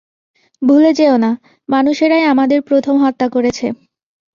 [0.61, 1.31] ভুলে যেয়ো না,
[1.69, 3.65] মানুষেরাই আমাদের প্রথমে হত্যা করেছে।